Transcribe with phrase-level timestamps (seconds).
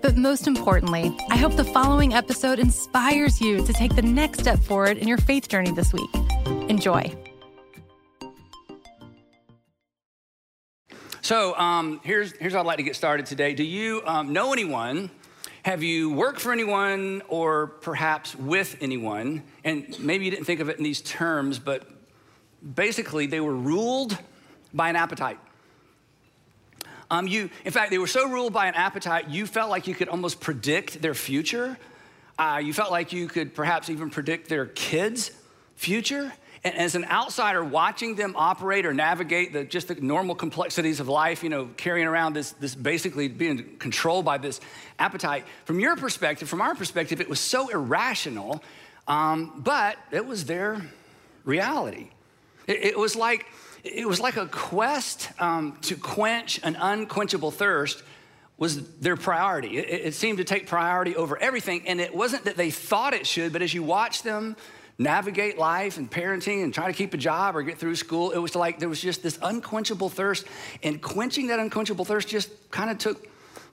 [0.00, 4.58] But most importantly, I hope the following episode inspires you to take the next step
[4.60, 6.10] forward in your faith journey this week.
[6.68, 7.12] Enjoy.
[11.20, 13.54] So um, here's, here's how I'd like to get started today.
[13.54, 15.10] Do you um, know anyone?
[15.62, 19.42] Have you worked for anyone or perhaps with anyone?
[19.64, 21.86] And maybe you didn't think of it in these terms, but
[22.74, 24.16] basically they were ruled
[24.72, 25.38] by an appetite.
[27.10, 29.94] Um, you, in fact, they were so ruled by an appetite, you felt like you
[29.94, 31.78] could almost predict their future.
[32.38, 35.30] Uh, you felt like you could perhaps even predict their kids'
[35.76, 36.32] future.
[36.64, 41.08] And as an outsider watching them operate or navigate the, just the normal complexities of
[41.08, 44.60] life, you know, carrying around this, this basically being controlled by this
[44.98, 48.62] appetite, from your perspective, from our perspective, it was so irrational,
[49.06, 50.82] um, but it was their
[51.44, 52.10] reality.
[52.66, 53.46] It, it was like
[53.94, 58.02] it was like a quest um, to quench an unquenchable thirst
[58.56, 59.78] was their priority.
[59.78, 61.86] It, it, seemed to take priority over everything.
[61.86, 64.56] And it wasn't that they thought it should, but as you watch them
[64.98, 68.38] navigate life and parenting and try to keep a job or get through school, it
[68.38, 70.44] was like there was just this unquenchable thirst.
[70.82, 73.28] And quenching that unquenchable thirst just kind of took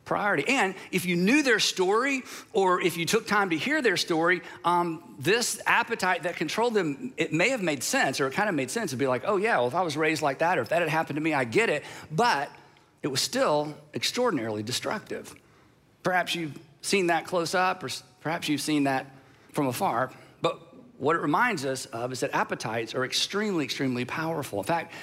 [0.06, 0.46] priority.
[0.48, 4.42] And if you knew their story or if you took time to hear their story,
[4.64, 8.56] um, this appetite that controlled them, it may have made sense or it kind of
[8.56, 10.62] made sense to be like, oh, yeah, well, if I was raised like that or
[10.62, 11.84] if that had happened to me, I get it.
[12.12, 12.50] But
[13.04, 15.36] it was still extraordinarily destructive.
[16.04, 17.90] Perhaps you've seen that close up or
[18.22, 19.08] perhaps you've seen that
[19.54, 20.12] from afar.
[20.42, 20.60] But
[20.98, 24.60] what it reminds us of is that appetites are extremely, extremely powerful.
[24.60, 24.94] In fact,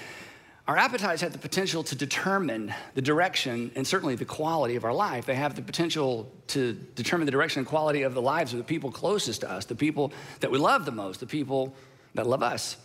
[0.68, 4.94] our appetites have the potential to determine the direction and certainly the quality of our
[4.94, 5.26] life.
[5.26, 8.64] They have the potential to determine the direction and quality of the lives of the
[8.64, 11.74] people closest to us, the people that we love the most, the people
[12.14, 12.76] that love us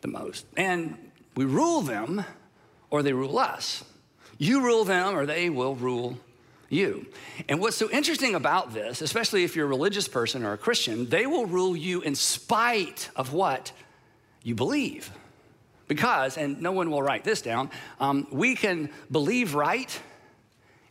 [0.00, 0.46] the most.
[0.56, 0.96] And
[1.36, 2.24] we rule them
[2.88, 3.84] or they rule us.
[4.38, 6.18] You rule them or they will rule
[6.70, 7.06] you.
[7.50, 11.08] And what's so interesting about this, especially if you're a religious person or a Christian,
[11.10, 13.72] they will rule you in spite of what
[14.42, 15.10] you believe.
[15.86, 20.00] Because, and no one will write this down, um, we can believe right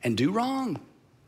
[0.03, 0.79] and do wrong.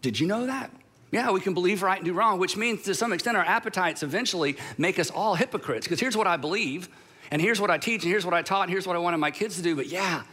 [0.01, 0.71] Did you know that?
[1.11, 4.03] Yeah, we can believe right and do wrong, which means to some extent our appetites
[4.03, 5.85] eventually make us all hypocrites.
[5.85, 6.89] Because here's what I believe,
[7.31, 9.17] and here's what I teach, and here's what I taught, and here's what I wanted
[9.17, 9.75] my kids to do.
[9.75, 10.23] But yeah,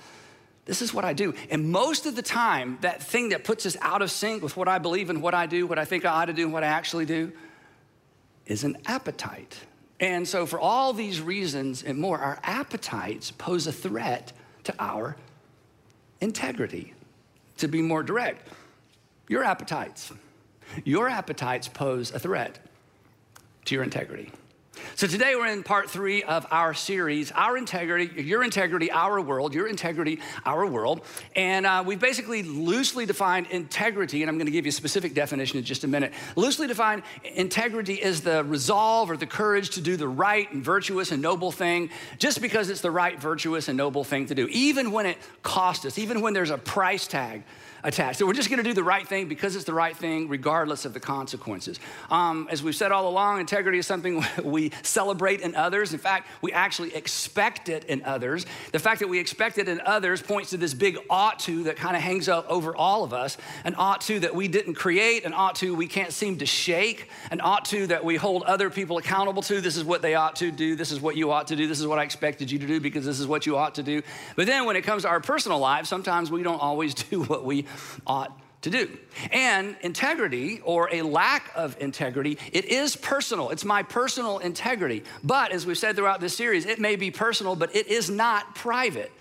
[0.64, 1.34] this is what I do.
[1.50, 4.68] And most of the time, that thing that puts us out of sync with what
[4.68, 6.64] I believe and what I do, what I think I ought to do, and what
[6.64, 7.32] I actually do,
[8.46, 9.58] is an appetite.
[10.00, 14.32] And so, for all these reasons and more, our appetites pose a threat
[14.64, 15.16] to our
[16.20, 16.94] integrity.
[17.58, 18.48] To be more direct,
[19.28, 20.12] your appetites,
[20.84, 22.58] your appetites pose a threat
[23.66, 24.32] to your integrity.
[24.94, 29.52] So today we're in part three of our series, Our Integrity, Your Integrity, Our World,
[29.54, 31.02] Your Integrity, Our World.
[31.36, 35.12] And uh, we've basically loosely defined integrity, and I'm going to give you a specific
[35.14, 36.12] definition in just a minute.
[36.36, 37.02] Loosely defined,
[37.34, 41.52] integrity is the resolve or the courage to do the right and virtuous and noble
[41.52, 45.18] thing just because it's the right, virtuous, and noble thing to do, even when it
[45.42, 47.42] costs us, even when there's a price tag
[47.84, 48.18] attached.
[48.18, 50.84] So we're just going to do the right thing because it's the right thing, regardless
[50.84, 51.80] of the consequences.
[52.10, 55.92] Um, as we've said all along, integrity is something we celebrate in others.
[55.92, 58.46] In fact, we actually expect it in others.
[58.72, 61.76] The fact that we expect it in others points to this big ought to that
[61.76, 65.24] kind of hangs up over all of us an ought to that we didn't create,
[65.24, 68.70] an ought to we can't seem to shake, an ought to that we hold other
[68.70, 69.60] people accountable to.
[69.60, 70.76] This is what they ought to do.
[70.76, 71.66] This is what you ought to do.
[71.66, 73.82] This is what I expected you to do because this is what you ought to
[73.82, 74.02] do.
[74.36, 77.44] But then when it comes to our personal lives, sometimes we don't always do what
[77.44, 77.66] we
[78.06, 78.98] ought to do.
[79.30, 83.50] And integrity or a lack of integrity, it is personal.
[83.50, 85.04] It's my personal integrity.
[85.22, 88.54] But as we've said throughout this series, it may be personal, but it is not
[88.54, 89.12] private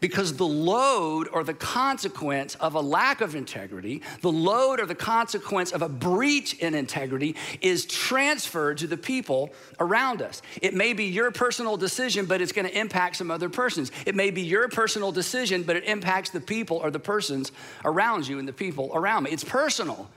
[0.00, 4.94] because the load or the consequence of a lack of integrity, the load or the
[4.94, 9.50] consequence of a breach in integrity is transferred to the people
[9.80, 10.42] around us.
[10.62, 13.90] It may be your personal decision, but it's going to impact some other persons.
[14.06, 17.52] It may be your personal decision, but it impacts the people or the persons
[17.84, 19.30] around you and the people around me.
[19.30, 20.10] It's personal,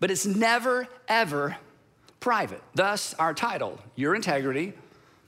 [0.00, 1.56] but it's never, ever
[2.20, 2.62] private.
[2.74, 4.72] Thus, our title, Your Integrity,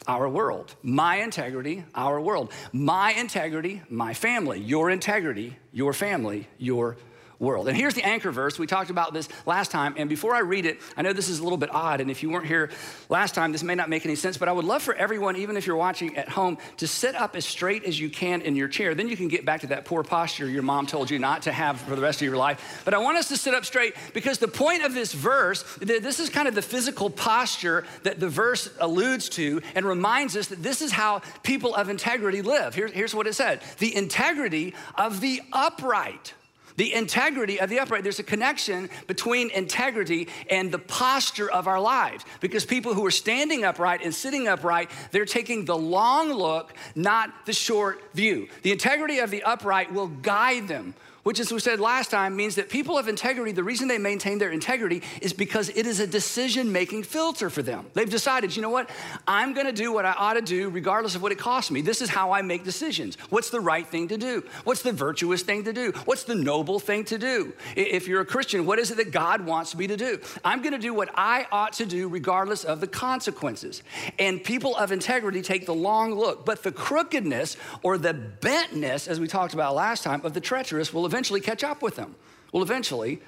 [0.07, 0.75] Our World.
[0.83, 2.53] My integrity, our world.
[2.73, 4.61] My integrity, my family.
[4.61, 6.97] Your integrity, your family, your
[7.41, 7.67] world.
[7.67, 8.59] And here's the anchor verse.
[8.59, 9.95] We talked about this last time.
[9.97, 12.01] And before I read it, I know this is a little bit odd.
[12.01, 12.71] And if you weren't here
[13.09, 14.37] last time, this may not make any sense.
[14.37, 17.35] But I would love for everyone, even if you're watching at home, to sit up
[17.35, 18.95] as straight as you can in your chair.
[18.95, 21.53] Then you can get back to that poor posture your mom told you not to
[21.53, 22.83] have for the rest of your life.
[22.85, 26.21] But I want us to sit up straight because the point of this verse, this
[26.21, 30.63] is kind of the physical posture that the verse alludes to and reminds us that
[30.63, 32.75] this is how people of integrity live.
[32.75, 36.35] Here, here's what it said The integrity of the upright
[36.81, 38.03] the integrity of the upright.
[38.03, 42.25] There's a connection between integrity and the posture of our lives.
[42.41, 47.45] Because people who are standing upright and sitting upright, they're taking the long look, not
[47.45, 48.49] the short view.
[48.63, 52.55] The integrity of the upright will guide them which, as we said last time, means
[52.55, 56.07] that people of integrity, the reason they maintain their integrity is because it is a
[56.07, 57.87] decision making filter for them.
[57.95, 58.91] They've decided, you know what?
[59.27, 61.83] I'm gonna do what I ought to do regardless of what it costs me.
[61.83, 63.17] This is how I make decisions.
[63.31, 64.45] What's the right thing to do?
[64.65, 65.93] What's the virtuous thing to do?
[66.05, 67.53] What's the noble thing to do?
[67.77, 70.21] If you're a Christian, what is it that God wants me to do?
[70.45, 73.83] I'm gonna do what I ought to do regardless of the consequences.
[74.19, 79.21] And people of integrity take the long look, but the crookedness or the bentness, as
[79.21, 82.15] we talked about last time, of the treacherous will eventually catch up with them,
[82.53, 83.21] will eventually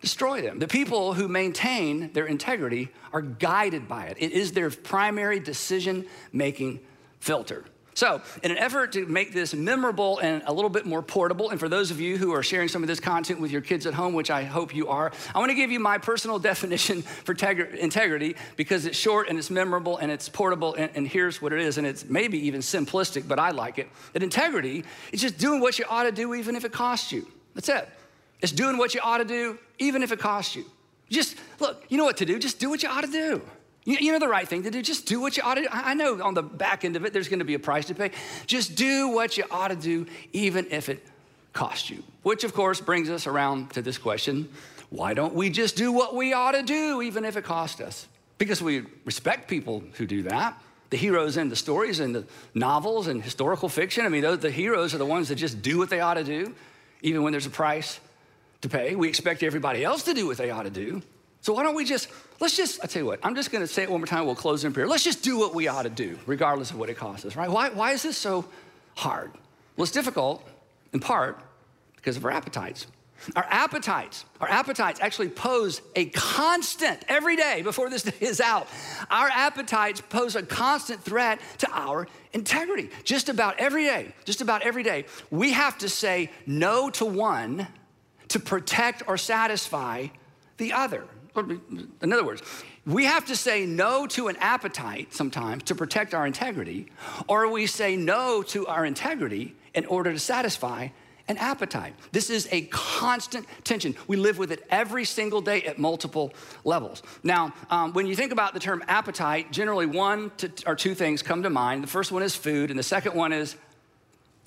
[0.00, 0.58] destroy them.
[0.60, 6.06] The people who maintain their integrity are guided by it, it is their primary decision
[6.32, 6.80] making
[7.18, 7.64] filter.
[7.98, 11.58] So, in an effort to make this memorable and a little bit more portable, and
[11.58, 13.94] for those of you who are sharing some of this content with your kids at
[13.94, 17.32] home, which I hope you are, I want to give you my personal definition for
[17.32, 21.58] integrity because it's short and it's memorable and it's portable, and, and here's what it
[21.58, 23.88] is, and it's maybe even simplistic, but I like it.
[24.12, 27.26] That integrity is just doing what you ought to do, even if it costs you.
[27.56, 27.88] That's it.
[28.40, 30.66] It's doing what you ought to do, even if it costs you.
[31.10, 33.42] Just look, you know what to do, just do what you ought to do.
[33.88, 34.82] You, know the right thing to do.
[34.82, 35.68] Just do what you ought to do.
[35.70, 37.94] I know on the back end of it, there's going to be a price to
[37.94, 38.10] pay.
[38.46, 41.06] Just do what you ought to do, even if it
[41.54, 42.04] costs you.
[42.22, 44.50] Which, of course, brings us around to this question
[44.90, 48.06] why don't we just do what we ought to do, even if it costs us?
[48.36, 50.58] Because we respect people who do that.
[50.90, 54.50] The heroes in the stories and the novels and historical fiction, I mean, those, the
[54.50, 56.54] heroes are the ones that just do what they ought to do,
[57.02, 58.00] even when there's a price
[58.62, 58.94] to pay.
[58.96, 61.02] We expect everybody else to do what they ought to do.
[61.48, 62.10] So why don't we just,
[62.40, 64.34] let's just, I tell you what, I'm just gonna say it one more time, we'll
[64.34, 64.86] close in prayer.
[64.86, 67.50] Let's just do what we ought to do, regardless of what it costs us, right?
[67.50, 68.44] Why, why is this so
[68.96, 69.32] hard?
[69.74, 70.46] Well, it's difficult
[70.92, 71.40] in part
[71.96, 72.86] because of our appetites.
[73.34, 78.68] Our appetites, our appetites actually pose a constant every day before this day is out.
[79.10, 82.90] Our appetites pose a constant threat to our integrity.
[83.04, 87.68] Just about every day, just about every day, we have to say no to one
[88.28, 90.08] to protect or satisfy
[90.58, 91.04] the other.
[91.36, 92.42] In other words,
[92.86, 96.86] we have to say no to an appetite sometimes to protect our integrity,
[97.28, 100.88] or we say no to our integrity in order to satisfy
[101.28, 101.94] an appetite.
[102.10, 103.94] This is a constant tension.
[104.06, 106.32] We live with it every single day at multiple
[106.64, 107.02] levels.
[107.22, 111.22] Now, um, when you think about the term appetite, generally one to, or two things
[111.22, 111.82] come to mind.
[111.82, 113.56] The first one is food, and the second one is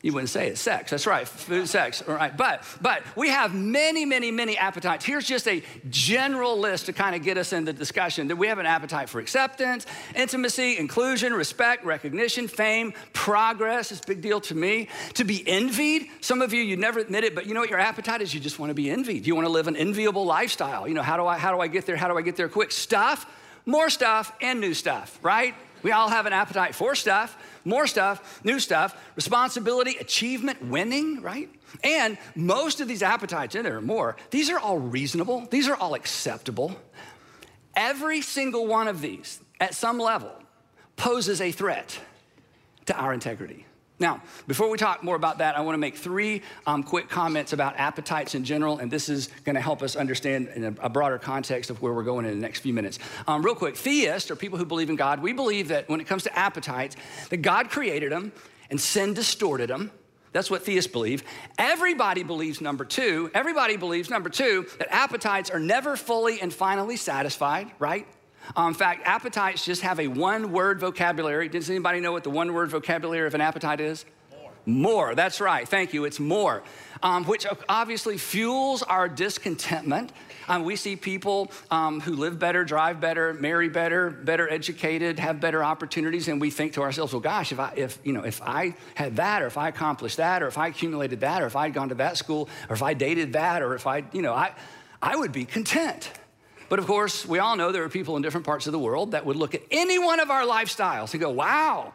[0.01, 0.57] you wouldn't say it.
[0.57, 0.89] Sex.
[0.89, 1.27] That's right.
[1.27, 2.03] Food, sex.
[2.07, 2.35] All right.
[2.35, 5.05] But but we have many, many, many appetites.
[5.05, 8.27] Here's just a general list to kind of get us in the discussion.
[8.27, 13.91] That we have an appetite for acceptance, intimacy, inclusion, respect, recognition, fame, progress.
[13.91, 14.89] It's a big deal to me.
[15.15, 16.07] To be envied.
[16.21, 18.33] Some of you, you never admit it, but you know what your appetite is?
[18.33, 19.27] You just want to be envied.
[19.27, 20.87] You want to live an enviable lifestyle.
[20.87, 21.95] You know, how do I how do I get there?
[21.95, 22.71] How do I get there quick?
[22.71, 23.27] Stuff,
[23.67, 25.53] more stuff, and new stuff, right?
[25.83, 31.49] We all have an appetite for stuff more stuff, new stuff, responsibility, achievement, winning, right?
[31.83, 35.75] And most of these appetites, and there are more, these are all reasonable, these are
[35.75, 36.75] all acceptable.
[37.75, 40.31] Every single one of these, at some level,
[40.95, 41.99] poses a threat
[42.87, 43.65] to our integrity.
[44.01, 47.53] Now, before we talk more about that, I want to make three um, quick comments
[47.53, 50.89] about appetites in general, and this is going to help us understand in a, a,
[50.89, 52.97] broader context of where we're going in the next few minutes.
[53.27, 56.07] Um, real quick, theists, or people who believe in God, we believe that when it
[56.07, 56.95] comes to appetites,
[57.29, 58.31] that God created them
[58.71, 59.91] and sin distorted them.
[60.31, 61.23] That's what theists believe.
[61.59, 63.29] Everybody believes number two.
[63.35, 68.07] Everybody believes number two that appetites are never fully and finally satisfied, right?
[68.55, 71.49] Um, in fact, appetites just have a one word vocabulary.
[71.49, 74.05] Does anybody know what the one word vocabulary of an appetite is?
[74.31, 74.51] More.
[74.65, 75.67] More, that's right.
[75.67, 76.05] Thank you.
[76.05, 76.63] It's more,
[77.01, 80.11] um, which obviously fuels our discontentment.
[80.47, 85.39] Um, we see people um, who live better, drive better, marry better, better educated, have
[85.39, 88.41] better opportunities, and we think to ourselves, well, gosh, if I, if, you know, if
[88.41, 91.55] I had that, or if I accomplished that, or if I accumulated that, or if
[91.55, 94.33] I'd gone to that school, or if I dated that, or if I, you know,
[94.33, 94.51] I,
[95.01, 96.11] I would be content.
[96.71, 99.11] But of course, we all know there are people in different parts of the world
[99.11, 101.93] that would look at any one of our lifestyles and go, wow,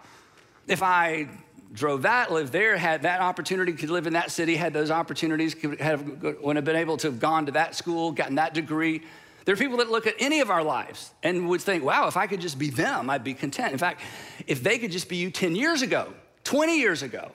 [0.66, 1.28] if I
[1.73, 5.54] drove that, lived there, had that opportunity, could live in that city, had those opportunities,
[5.54, 9.00] could have, would have been able to have gone to that school, gotten that degree.
[9.47, 12.18] There are people that look at any of our lives and would think, wow, if
[12.18, 13.73] I could just be them, I'd be content.
[13.73, 14.02] In fact,
[14.47, 16.12] if they could just be you 10 years ago,
[16.45, 17.33] 20 years ago,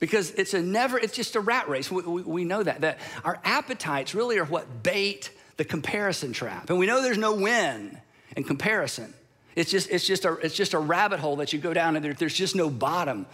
[0.00, 1.90] because it's a never, it's just a rat race.
[1.90, 6.70] We, we, we know that, that our appetites really are what bait the comparison trap.
[6.70, 7.98] And we know there's no win
[8.36, 9.14] in comparison.
[9.54, 12.04] It's just, it's just, a, it's just a rabbit hole that you go down and
[12.04, 13.26] there, there's just no bottom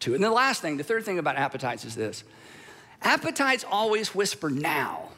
[0.00, 0.16] to it.
[0.16, 2.24] And the last thing, the third thing about appetites is this
[3.02, 5.08] appetites always whisper now,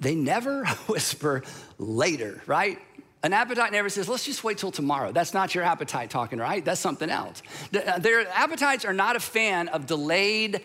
[0.00, 1.42] they never whisper
[1.78, 2.78] later, right?
[3.22, 5.10] An appetite never says, let's just wait till tomorrow.
[5.10, 6.64] That's not your appetite talking, right?
[6.64, 7.42] That's something else.
[7.74, 10.60] Uh, their appetites are not a fan of delayed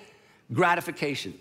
[0.54, 1.34] gratification.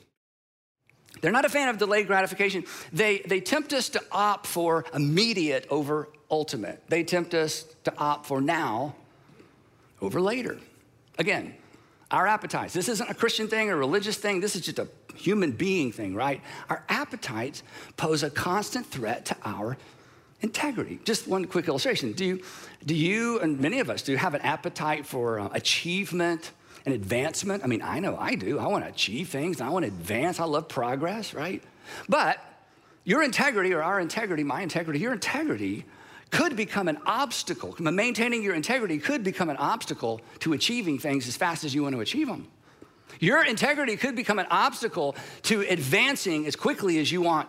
[1.21, 2.65] They're not a fan of delayed gratification.
[2.93, 6.83] They, they tempt us to opt for immediate over ultimate.
[6.89, 8.95] They tempt us to opt for now
[10.01, 10.59] over later.
[11.19, 11.55] Again,
[12.11, 12.73] our appetites.
[12.73, 14.41] This isn't a Christian thing or religious thing.
[14.41, 16.41] This is just a human being thing, right?
[16.69, 17.63] Our appetites
[17.97, 19.77] pose a constant threat to our
[20.41, 21.01] integrity.
[21.05, 22.13] Just one quick illustration.
[22.13, 22.43] Do you,
[22.85, 26.53] do you and many of us, do have an appetite for uh, achievement
[26.85, 27.63] and advancement?
[27.65, 28.59] I mean, I know I do.
[28.59, 29.61] I want to achieve things.
[29.61, 30.41] I want to advance.
[30.41, 31.63] I love progress, right?
[32.09, 32.39] But
[33.05, 35.85] your integrity or our integrity, my integrity, your integrity
[36.31, 37.75] could become an obstacle.
[37.79, 41.95] Maintaining your integrity could become an obstacle to achieving things as fast as you want
[41.95, 42.49] to achieve them.
[43.19, 47.49] Your integrity could become an obstacle to advancing as quickly as you want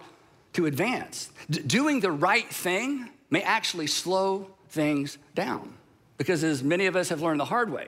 [0.54, 1.30] to advance.
[1.50, 5.76] D- doing the right thing may actually slow things down
[6.18, 7.88] because, as many of us have learned the hard way,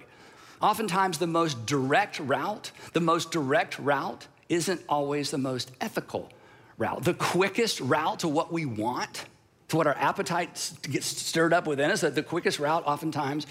[0.64, 6.32] oftentimes the most direct route, the most direct route isn't always the most ethical
[6.78, 7.04] route.
[7.04, 9.26] The quickest route to what we want
[9.68, 13.46] to what our appetite gets stirred up within us, that the quickest route oftentimes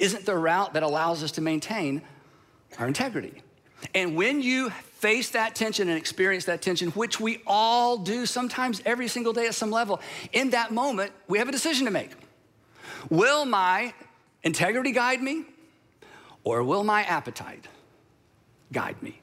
[0.00, 2.00] isn't the route that allows us to maintain
[2.78, 3.42] our integrity.
[3.94, 8.80] And when you face that tension and experience that tension, which we all do sometimes
[8.86, 10.00] every single day at some level,
[10.32, 12.10] in that moment, we have a decision to make.
[13.10, 13.92] Will my
[14.42, 15.44] integrity guide me
[16.44, 17.66] or will my appetite
[18.72, 19.20] guide me?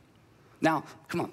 [0.59, 1.31] Now, come on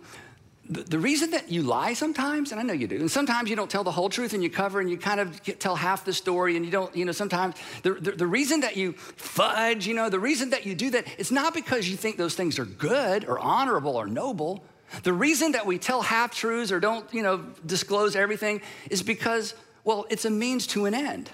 [0.71, 3.71] the, reason that you lie sometimes, and I know you do, and sometimes you don't
[3.71, 6.13] tell the whole truth and you cover and you kind of get, tell half the
[6.13, 9.95] story and you don't, you know, sometimes the, the, the reason that you fudge, you
[9.95, 12.67] know, the reason that you do that, it's not because you think those things are
[12.67, 14.63] good or honorable or noble.
[15.03, 19.55] The reason that we tell half truths or don't, you know, disclose everything is because,
[19.85, 21.31] well, it's a means to an end.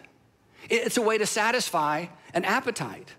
[0.71, 3.13] It's a way to satisfy an appetite.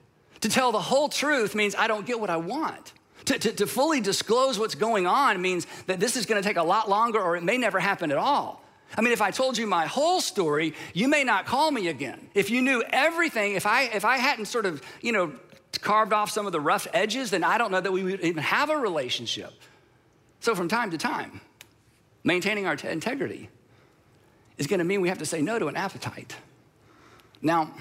[0.45, 2.93] To tell the whole truth means I don't get what I want.
[3.25, 6.57] To, to, to fully disclose what's going on means that this is going to take
[6.57, 8.61] a lot longer or it may never happen at all.
[8.95, 12.29] I mean, if I told you my whole story, you may not call me again.
[12.35, 15.33] If you knew everything, if I, if I hadn't sort of, you know,
[15.81, 18.43] carved off some of the rough edges, then I don't know that we would even
[18.43, 19.51] have a relationship.
[20.41, 21.41] So from time to time,
[22.23, 23.49] maintaining our t- integrity
[24.59, 26.35] is going to mean we have to say no to an appetite.
[27.41, 27.71] Now,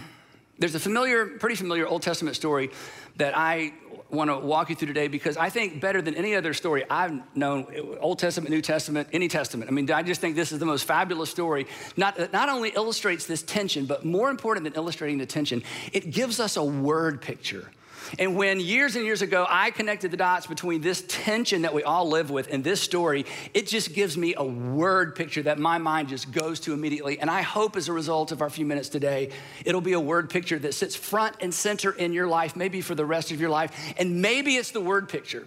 [0.58, 2.70] there's a familiar, pretty familiar Old Testament story
[3.16, 3.72] that I
[4.10, 7.20] want to walk you through today because I think better than any other story I've
[7.36, 7.66] known,
[8.00, 9.70] Old Testament, New Testament, any Testament.
[9.70, 11.66] I mean, I just think this is the most fabulous story.
[11.96, 16.38] Not, not only illustrates this tension, but more important than illustrating the tension, it gives
[16.38, 17.70] us a word picture
[18.18, 21.82] and when years and years ago I connected the dots between this tension that we
[21.82, 25.78] all live with and this story, it just gives me a word picture that my
[25.78, 27.18] mind just goes to immediately.
[27.18, 29.30] And I hope as a result of our few minutes today,
[29.64, 32.94] it'll be a word picture that sits front and center in your life, maybe for
[32.94, 33.72] the rest of your life.
[33.98, 35.46] And maybe it's the word picture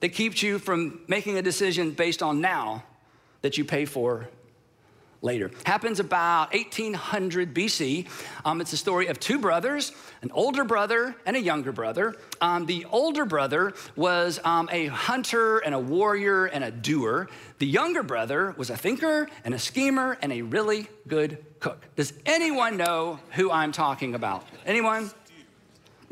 [0.00, 2.84] that keeps you from making a decision based on now
[3.42, 4.28] that you pay for
[5.22, 5.50] later.
[5.64, 8.06] Happens about 1800 BC.
[8.44, 12.14] Um, it's a story of two brothers, an older brother and a younger brother.
[12.40, 17.28] Um, the older brother was um, a hunter and a warrior and a doer.
[17.58, 21.84] The younger brother was a thinker and a schemer and a really good cook.
[21.96, 24.46] Does anyone know who I'm talking about?
[24.64, 25.10] Anyone?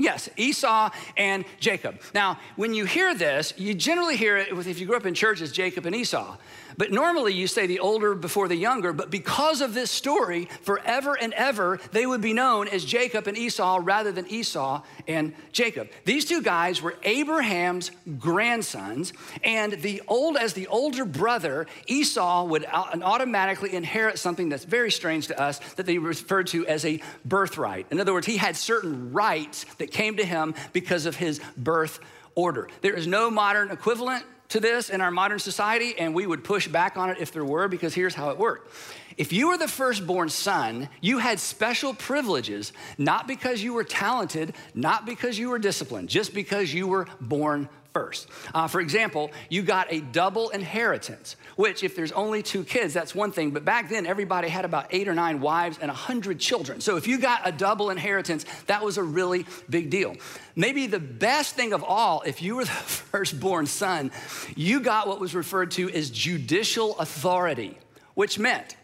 [0.00, 2.00] Yes, Esau and Jacob.
[2.14, 5.40] Now, when you hear this, you generally hear it if you grew up in church
[5.40, 6.36] as Jacob and Esau.
[6.78, 11.18] But normally you say the older before the younger, but because of this story, forever
[11.20, 15.88] and ever, they would be known as Jacob and Esau rather than Esau and Jacob.
[16.04, 22.64] These two guys were Abraham's grandsons, and the old, as the older brother, Esau would
[22.64, 27.86] automatically inherit something that's very strange to us that they refer to as a birthright.
[27.90, 31.98] In other words, he had certain rights that came to him because of his birth
[32.36, 32.68] order.
[32.82, 36.68] There is no modern equivalent to this in our modern society, and we would push
[36.68, 38.72] back on it if there were, because here's how it worked.
[39.16, 44.54] If you were the firstborn son, you had special privileges, not because you were talented,
[44.74, 48.28] not because you were disciplined, just because you were born first.
[48.54, 53.12] Uh, for example, you got a double inheritance, which, if there's only two kids, that's
[53.12, 53.50] one thing.
[53.50, 56.80] But back then, everybody had about eight or nine wives and a hundred children.
[56.80, 60.14] So if you got a double inheritance, that was a really big deal.
[60.54, 64.12] Maybe the best thing of all, if you were the firstborn son,
[64.54, 67.76] you got what was referred to as judicial authority,
[68.14, 68.76] which meant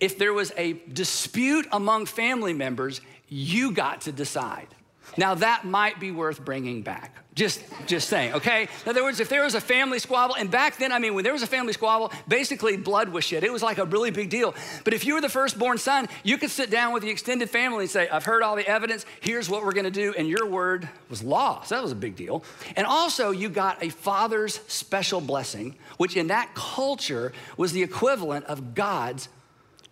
[0.00, 4.73] if there was a dispute among family members, you got to decide.
[5.16, 7.16] Now that might be worth bringing back.
[7.34, 8.68] Just, just saying, okay?
[8.84, 11.24] In other words, if there was a family squabble, and back then, I mean, when
[11.24, 13.42] there was a family squabble, basically blood was shed.
[13.42, 14.54] It was like a really big deal.
[14.84, 17.84] But if you were the firstborn son, you could sit down with the extended family
[17.84, 20.88] and say, I've heard all the evidence, here's what we're gonna do, and your word
[21.10, 21.62] was law.
[21.64, 22.44] So that was a big deal.
[22.76, 28.44] And also, you got a father's special blessing, which in that culture was the equivalent
[28.44, 29.28] of God's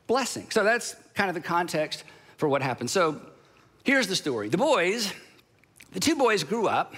[0.06, 0.46] blessing.
[0.50, 2.04] So that's kind of the context
[2.36, 2.88] for what happened.
[2.88, 3.20] So
[3.84, 5.12] here's the story the boys,
[5.92, 6.94] the two boys grew up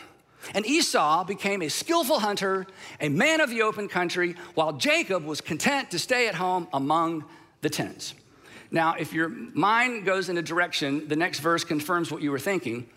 [0.53, 2.67] and Esau became a skillful hunter,
[3.01, 7.25] a man of the open country, while Jacob was content to stay at home among
[7.63, 8.15] the tents.
[8.71, 12.39] Now, if your mind goes in a direction, the next verse confirms what you were
[12.39, 12.89] thinking.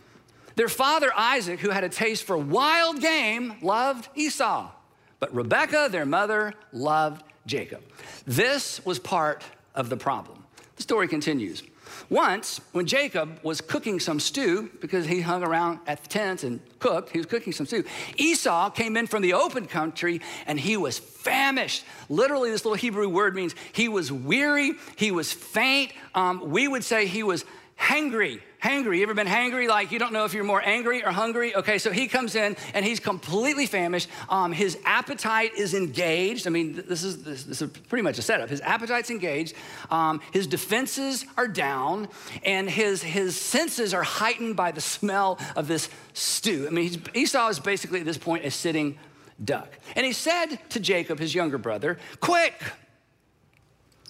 [0.55, 4.71] Their father Isaac, who had a taste for wild game, loved Esau,
[5.19, 7.83] but Rebekah, their mother, loved Jacob.
[8.25, 9.43] This was part
[9.75, 10.43] of the problem.
[10.77, 11.63] The story continues.
[12.09, 16.59] Once, when Jacob was cooking some stew, because he hung around at the tents and
[16.79, 17.83] cooked, he was cooking some stew,
[18.15, 21.83] Esau came in from the open country and he was famished.
[22.09, 25.91] Literally, this little Hebrew word means he was weary, he was faint.
[26.15, 27.43] Um, we would say he was
[27.79, 28.97] hangry hangry.
[28.97, 29.67] You ever been hangry?
[29.67, 31.55] Like you don't know if you're more angry or hungry?
[31.55, 34.09] Okay, so he comes in and he's completely famished.
[34.29, 36.47] Um, his appetite is engaged.
[36.47, 38.49] I mean, this is, this, this is pretty much a setup.
[38.49, 39.55] His appetite's engaged.
[39.89, 42.09] Um, his defenses are down,
[42.43, 46.67] and his, his senses are heightened by the smell of this stew.
[46.67, 48.97] I mean, Esau is basically at this point a sitting
[49.43, 49.69] duck.
[49.95, 52.61] And he said to Jacob, his younger brother, Quick,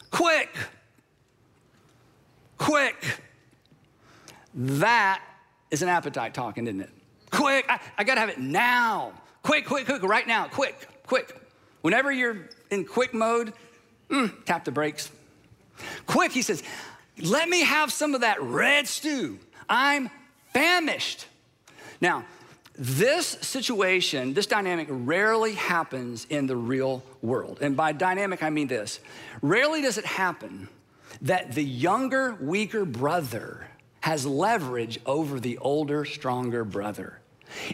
[0.10, 0.50] quick,
[2.58, 2.96] quick
[4.58, 5.22] that
[5.72, 6.90] is an appetite talking, isn't it?
[7.32, 9.14] Quick, I, I gotta have it now.
[9.44, 11.36] Quick, quick, quick, right now, quick, quick.
[11.82, 13.54] Whenever you're in quick mode,
[14.10, 15.12] mm, tap the brakes.
[16.06, 16.64] Quick, he says,
[17.22, 19.40] let me have some of that red stew.
[19.70, 20.10] I'm
[20.54, 21.28] famished.
[22.02, 22.26] Now,
[22.78, 27.60] this situation, this dynamic rarely happens in the real world.
[27.62, 29.00] And by dynamic, I mean this
[29.42, 30.68] rarely does it happen
[31.22, 33.68] that the younger, weaker brother
[34.08, 37.20] has leverage over the older, stronger brother.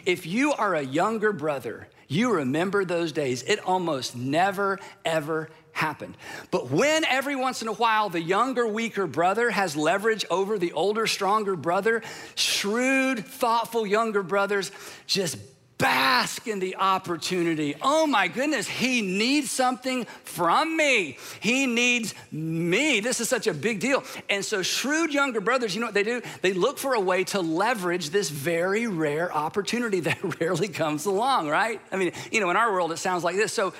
[0.04, 3.44] If you are a younger brother, you remember those days.
[3.44, 6.16] It almost never, ever happened.
[6.50, 10.72] But when every once in a while the younger, weaker brother has leverage over the
[10.72, 12.02] older, stronger brother,
[12.34, 14.72] shrewd, thoughtful younger brothers
[15.06, 15.38] just
[15.84, 17.74] bask in the opportunity.
[17.82, 21.18] Oh my goodness, he needs something from me.
[21.40, 23.00] He needs me.
[23.00, 24.02] This is such a big deal.
[24.30, 26.22] And so, shrewd younger brothers, you know what they do?
[26.40, 31.50] They look for a way to leverage this very rare opportunity that rarely comes along,
[31.50, 31.82] right?
[31.92, 33.52] I mean, you know, in our world, it sounds like this.
[33.52, 33.74] So,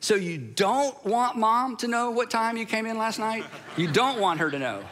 [0.00, 3.44] so you don't want mom to know what time you came in last night?
[3.76, 4.82] You don't want her to know.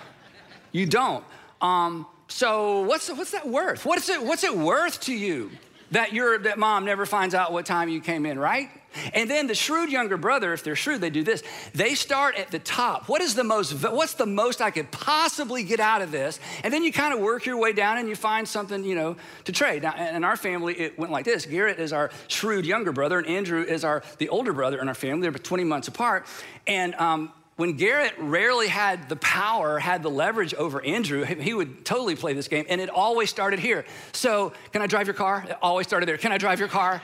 [0.70, 1.24] You don't.
[1.60, 3.84] Um, so what's, what's that worth?
[3.84, 5.50] What's it, what's it worth to you
[5.94, 8.68] that your that mom never finds out what time you came in, right?
[9.12, 11.42] And then the shrewd younger brother, if they're shrewd, they do this.
[11.72, 13.08] They start at the top.
[13.08, 16.40] What is the most what's the most I could possibly get out of this?
[16.62, 19.16] And then you kind of work your way down and you find something, you know,
[19.44, 19.82] to trade.
[19.82, 21.46] Now, in our family, it went like this.
[21.46, 24.94] Garrett is our shrewd younger brother, and Andrew is our the older brother in our
[24.94, 25.28] family.
[25.28, 26.26] They're 20 months apart.
[26.66, 31.84] And um, when Garrett rarely had the power, had the leverage over Andrew, he would
[31.84, 33.84] totally play this game, and it always started here.
[34.12, 35.44] So, can I drive your car?
[35.48, 36.18] It always started there.
[36.18, 37.00] Can I drive your car?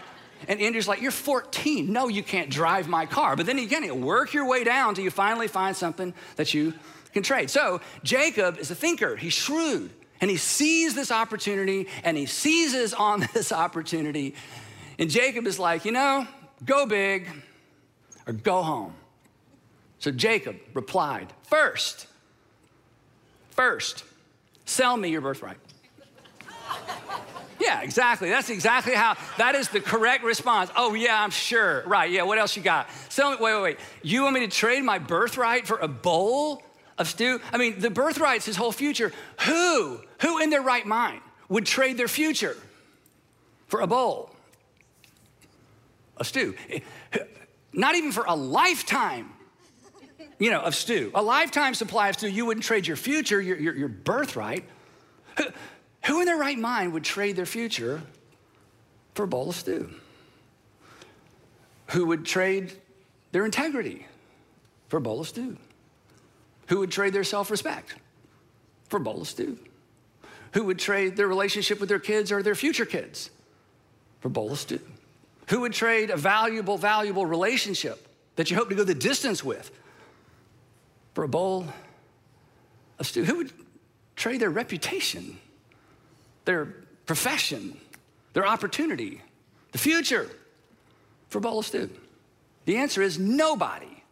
[0.48, 1.92] And Andrew's like, You're 14.
[1.92, 3.36] No, you can't drive my car.
[3.36, 6.74] But then again, you work your way down till you finally find something that you
[7.12, 7.48] can trade.
[7.48, 12.92] So, Jacob is a thinker, he's shrewd, and he sees this opportunity and he seizes
[12.92, 14.34] on this opportunity.
[14.98, 16.26] And Jacob is like, You know,
[16.64, 17.28] go big
[18.26, 18.94] or go home.
[20.00, 22.06] So Jacob replied, First,
[23.50, 24.04] first,
[24.64, 25.58] sell me your birthright.
[27.60, 28.30] Yeah, exactly.
[28.30, 30.70] That's exactly how, that is the correct response.
[30.74, 31.84] Oh, yeah, I'm sure.
[31.86, 32.88] Right, yeah, what else you got?
[33.10, 33.78] Sell me, wait, wait, wait.
[34.02, 36.62] You want me to trade my birthright for a bowl
[36.96, 37.38] of stew?
[37.52, 39.12] I mean, the birthright's his whole future.
[39.46, 42.56] Who, who in their right mind would trade their future
[43.68, 44.34] for a bowl
[46.16, 46.54] of stew.
[47.72, 49.30] Not even for a lifetime,
[50.40, 51.12] you know, of stew.
[51.14, 54.64] A lifetime supply of stew, you wouldn't trade your future, your, your, your birthright.
[55.36, 55.44] Who,
[56.06, 58.02] who in their right mind would trade their future
[59.14, 59.90] for a bowl of stew?
[61.90, 62.72] Who would trade
[63.32, 64.06] their integrity
[64.88, 65.58] for a bowl of stew?
[66.68, 67.94] Who would trade their self respect
[68.88, 69.58] for a bowl of stew?
[70.54, 73.30] Who would trade their relationship with their kids or their future kids
[74.20, 74.80] for a bowl of stew?
[75.50, 79.70] Who would trade a valuable, valuable relationship that you hope to go the distance with
[81.14, 81.66] for a bowl
[82.98, 83.24] of stew?
[83.24, 83.52] Who would
[84.16, 85.38] trade their reputation,
[86.44, 86.74] their
[87.06, 87.76] profession,
[88.32, 89.20] their opportunity,
[89.72, 90.28] the future
[91.28, 91.90] for a bowl of stew?
[92.66, 94.02] The answer is nobody.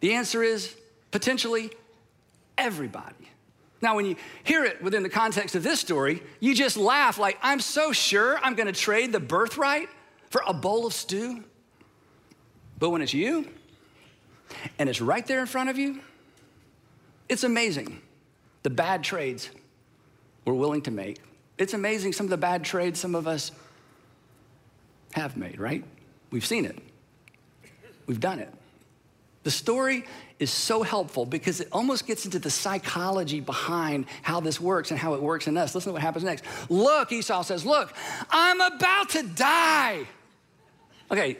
[0.00, 0.74] The answer is
[1.10, 1.70] potentially
[2.56, 3.14] everybody.
[3.80, 7.38] Now, when you hear it within the context of this story, you just laugh like,
[7.42, 9.88] I'm so sure I'm gonna trade the birthright
[10.30, 11.44] for a bowl of stew.
[12.78, 13.46] But when it's you
[14.78, 16.00] and it's right there in front of you,
[17.28, 18.00] it's amazing
[18.62, 19.50] the bad trades
[20.44, 21.18] we're willing to make.
[21.58, 23.52] It's amazing some of the bad trades some of us
[25.12, 25.84] have made, right?
[26.30, 26.78] We've seen it,
[28.06, 28.52] we've done it.
[29.44, 30.04] The story
[30.38, 35.00] is so helpful because it almost gets into the psychology behind how this works and
[35.00, 35.74] how it works in us.
[35.74, 36.44] Listen to what happens next.
[36.68, 37.94] Look, Esau says, Look,
[38.30, 40.06] I'm about to die.
[41.10, 41.38] Okay.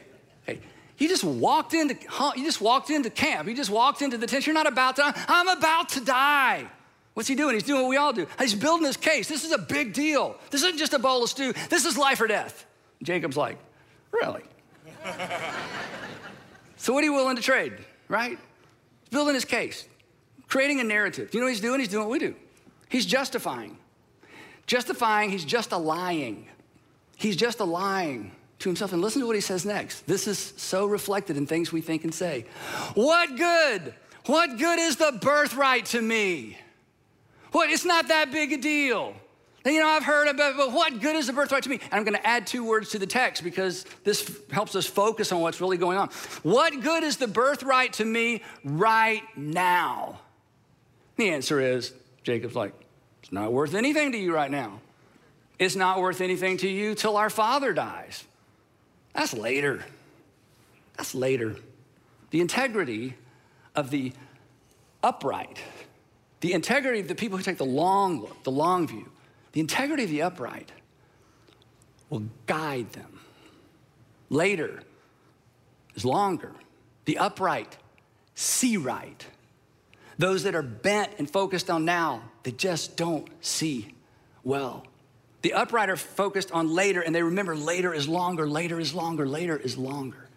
[0.98, 1.96] You just walked into
[2.36, 3.48] you just walked into camp.
[3.48, 4.46] You just walked into the tent.
[4.46, 5.14] You're not about to.
[5.28, 6.68] I'm about to die.
[7.14, 7.54] What's he doing?
[7.54, 8.26] He's doing what we all do.
[8.38, 9.28] He's building his case.
[9.28, 10.36] This is a big deal.
[10.50, 11.52] This isn't just a bowl of stew.
[11.68, 12.66] This is life or death.
[13.02, 13.58] Jacob's like,
[14.12, 14.42] really?
[16.76, 17.72] so what are you willing to trade?
[18.08, 18.38] Right?
[19.00, 19.86] He's building his case,
[20.48, 21.32] creating a narrative.
[21.32, 21.80] You know what he's doing?
[21.80, 22.34] He's doing what we do.
[22.88, 23.76] He's justifying.
[24.66, 26.48] Justifying, he's just a lying.
[27.16, 28.92] He's just a lying to himself.
[28.92, 30.06] And listen to what he says next.
[30.06, 32.46] This is so reflected in things we think and say.
[32.94, 33.94] What good?
[34.26, 36.58] What good is the birthright to me?
[37.52, 37.70] What?
[37.70, 39.14] It's not that big a deal.
[39.64, 41.80] You know, I've heard about, but what good is the birthright to me?
[41.82, 45.30] And I'm going to add two words to the text because this helps us focus
[45.32, 46.08] on what's really going on.
[46.42, 50.20] What good is the birthright to me right now?
[51.16, 51.92] The answer is
[52.22, 52.72] Jacob's like,
[53.22, 54.80] it's not worth anything to you right now.
[55.58, 58.24] It's not worth anything to you till our father dies.
[59.18, 59.84] That's later.
[60.96, 61.56] That's later.
[62.30, 63.16] The integrity
[63.74, 64.12] of the
[65.02, 65.58] upright,
[66.38, 69.10] the integrity of the people who take the long look, the long view,
[69.52, 70.70] the integrity of the upright
[72.10, 73.18] will guide them.
[74.30, 74.84] Later
[75.96, 76.52] is longer.
[77.04, 77.76] The upright
[78.36, 79.26] see right.
[80.16, 83.96] Those that are bent and focused on now, they just don't see
[84.44, 84.86] well.
[85.42, 89.26] The upright are focused on later, and they remember later is longer, later is longer,
[89.26, 90.28] later is longer.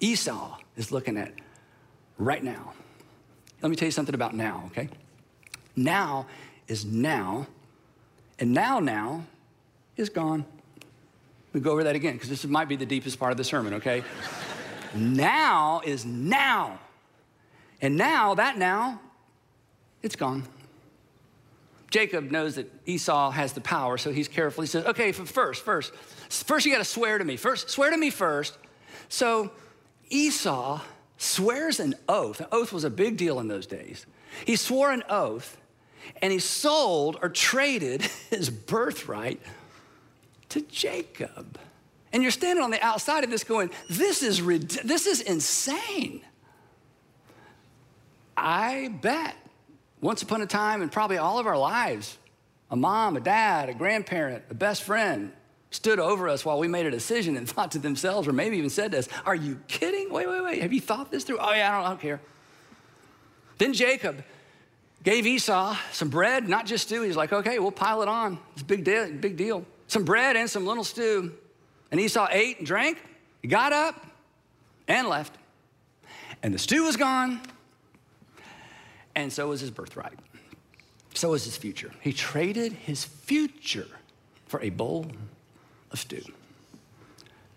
[0.00, 1.32] Esau is looking at
[2.16, 2.72] right now.
[3.60, 4.88] Let me tell you something about now, okay?
[5.76, 6.26] Now
[6.68, 7.46] is now,
[8.38, 9.24] and now, now
[9.96, 10.46] is gone.
[11.52, 13.74] We go over that again because this might be the deepest part of the sermon,
[13.74, 14.02] okay?
[14.94, 16.78] now is now.
[17.82, 19.00] And now, that now,
[20.02, 20.44] it's gone.
[21.90, 24.62] Jacob knows that Esau has the power, so he's careful.
[24.62, 27.36] He says, okay, first, first, first you got to swear to me.
[27.36, 28.56] First, swear to me first.
[29.08, 29.50] So
[30.08, 30.80] Esau
[31.18, 32.40] swears an oath.
[32.40, 34.06] An oath was a big deal in those days.
[34.44, 35.56] He swore an oath
[36.22, 39.40] and he sold or traded his birthright
[40.50, 41.58] to Jacob.
[42.12, 44.44] And you're standing on the outside of this going, this is,
[44.84, 46.22] this is insane.
[48.36, 49.36] I bet
[50.00, 52.18] once upon a time, in probably all of our lives,
[52.70, 55.32] a mom, a dad, a grandparent, a best friend
[55.70, 58.70] stood over us while we made a decision and thought to themselves, or maybe even
[58.70, 60.12] said to us, Are you kidding?
[60.12, 60.62] Wait, wait, wait.
[60.62, 61.38] Have you thought this through?
[61.38, 62.20] Oh, yeah, I don't, I don't care.
[63.58, 64.24] Then Jacob
[65.02, 67.02] gave Esau some bread, not just stew.
[67.02, 68.38] He's like, Okay, we'll pile it on.
[68.52, 69.64] It's a big deal, big deal.
[69.86, 71.32] Some bread and some little stew.
[71.90, 73.02] And Esau ate and drank,
[73.42, 74.06] he got up
[74.86, 75.34] and left.
[76.42, 77.40] And the stew was gone,
[79.14, 80.18] and so was his birthright.
[81.14, 81.90] So was his future.
[82.00, 83.88] He traded his future
[84.46, 85.06] for a bowl
[85.90, 86.22] of stew.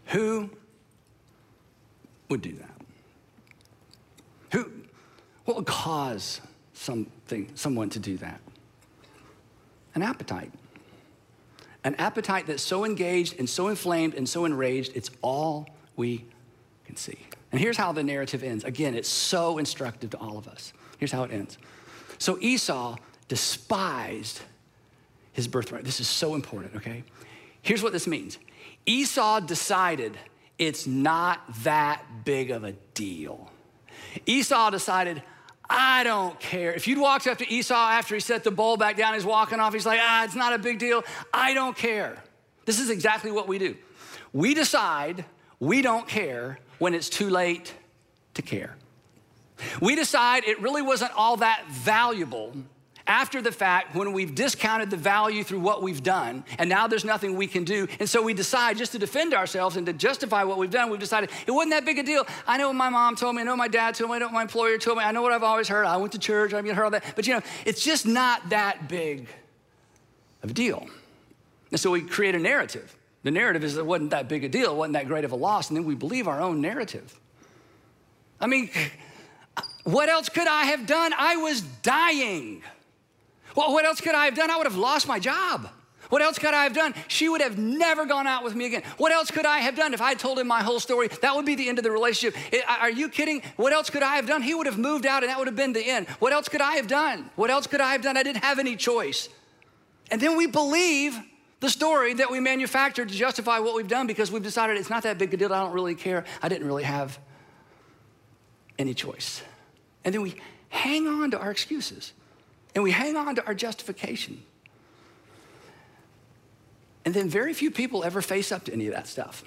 [0.07, 0.49] Who
[2.29, 2.71] would do that?
[4.51, 4.69] Who,
[5.45, 6.41] what would cause
[6.73, 8.39] something, someone to do that?
[9.95, 10.51] An appetite.
[11.83, 16.25] An appetite that's so engaged and so inflamed and so enraged, it's all we
[16.85, 17.19] can see.
[17.51, 18.63] And here's how the narrative ends.
[18.63, 20.73] Again, it's so instructive to all of us.
[20.97, 21.57] Here's how it ends.
[22.17, 24.41] So Esau despised
[25.33, 25.83] his birthright.
[25.83, 27.03] This is so important, okay?
[27.61, 28.37] Here's what this means
[28.85, 30.17] Esau decided
[30.59, 33.49] it's not that big of a deal.
[34.25, 35.23] Esau decided,
[35.69, 36.73] I don't care.
[36.73, 39.59] If you'd walked up to Esau after he set the bowl back down, he's walking
[39.59, 41.03] off, he's like, ah, it's not a big deal.
[41.33, 42.21] I don't care.
[42.65, 43.75] This is exactly what we do.
[44.31, 45.25] We decide
[45.59, 47.73] we don't care when it's too late
[48.35, 48.75] to care.
[49.81, 52.53] We decide it really wasn't all that valuable
[53.07, 57.03] after the fact when we've discounted the value through what we've done and now there's
[57.03, 57.87] nothing we can do.
[57.99, 60.89] And so we decide just to defend ourselves and to justify what we've done.
[60.89, 62.25] We've decided it wasn't that big a deal.
[62.47, 63.41] I know what my mom told me.
[63.41, 64.15] I know my dad told me.
[64.15, 65.03] I know what my employer told me.
[65.03, 65.85] I know what i've always heard.
[65.85, 66.53] I went to church.
[66.53, 67.03] I've heard all that.
[67.15, 69.27] But you know it's just not that big
[70.41, 70.87] of a deal.
[71.71, 72.95] And so we create a narrative.
[73.23, 74.71] The narrative is it wasn't that big a deal.
[74.71, 75.69] It wasn't that great of a loss.
[75.69, 77.19] And then we believe our own narrative.
[78.39, 78.69] I mean
[79.83, 82.63] what else could i have done i was dying
[83.55, 84.49] well, what else could I have done?
[84.49, 85.69] I would have lost my job.
[86.09, 86.93] What else could I have done?
[87.07, 88.83] She would have never gone out with me again.
[88.97, 91.07] What else could I have done if I had told him my whole story?
[91.21, 92.39] That would be the end of the relationship.
[92.67, 93.41] Are you kidding?
[93.55, 94.41] What else could I have done?
[94.41, 96.07] He would have moved out and that would have been the end.
[96.19, 97.29] What else could I have done?
[97.35, 98.15] What else could I have done?
[98.15, 99.29] I didn't have any choice.
[100.11, 101.17] And then we believe
[101.61, 105.03] the story that we manufactured to justify what we've done because we've decided it's not
[105.03, 105.51] that big a deal.
[105.51, 106.25] I don't really care.
[106.43, 107.17] I didn't really have
[108.77, 109.41] any choice.
[110.05, 110.35] And then we
[110.69, 112.13] hang on to our excuses.
[112.75, 114.43] And we hang on to our justification.
[117.05, 119.43] And then very few people ever face up to any of that stuff.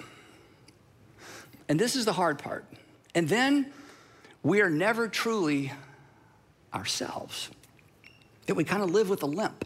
[1.67, 2.65] And this is the hard part.
[3.13, 3.71] And then
[4.43, 5.73] we are never truly
[6.73, 7.49] ourselves.
[8.45, 9.65] That we kind of live with a limp.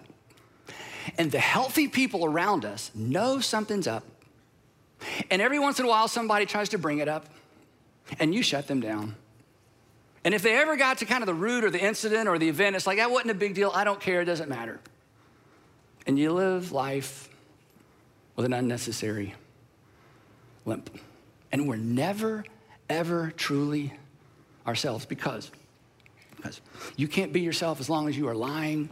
[1.17, 4.04] And the healthy people around us know something's up.
[5.30, 7.25] And every once in a while, somebody tries to bring it up,
[8.19, 9.15] and you shut them down.
[10.23, 12.47] And if they ever got to kind of the root or the incident or the
[12.47, 13.71] event, it's like, that wasn't a big deal.
[13.73, 14.21] I don't care.
[14.21, 14.79] It doesn't matter.
[16.05, 17.29] And you live life
[18.36, 19.34] with an unnecessary
[20.65, 20.89] limp.
[21.51, 22.45] And we're never,
[22.89, 23.93] ever truly
[24.67, 25.51] ourselves because,
[26.36, 26.62] because
[26.95, 28.89] you can't be yourself as long as you are lying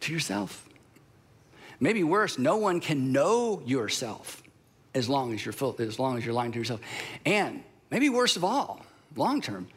[0.00, 0.68] to yourself.
[1.78, 4.42] Maybe worse, no one can know yourself
[4.94, 6.80] as long as you're full, as long as you're lying to yourself.
[7.24, 8.84] And maybe worst of all,
[9.16, 9.68] long term,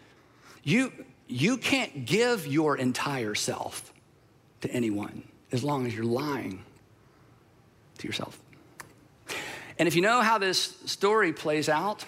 [0.66, 0.92] you,
[1.28, 3.94] you can't give your entire self
[4.62, 5.24] to anyone
[5.54, 6.64] as long as you're lying
[8.00, 8.38] to yourself.
[9.78, 12.04] And if you know how this story plays out,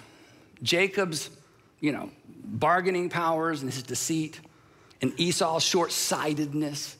[0.63, 1.30] Jacob's,
[1.80, 4.39] you know, bargaining powers and his deceit
[5.02, 6.98] and Esau's short-sightedness